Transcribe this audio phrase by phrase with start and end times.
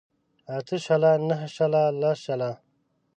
[0.57, 2.51] اته شله نهه شله لس شله